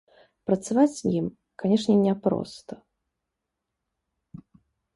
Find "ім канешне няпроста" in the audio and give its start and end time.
1.19-2.73